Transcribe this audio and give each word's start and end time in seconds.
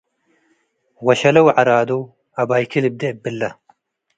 ወሸሌ 1.05 1.35
ወዐራዶ- 1.47 1.89
አባይኪ 2.41 2.71
ልብዴ 2.83 3.01
እብለ 3.11 3.41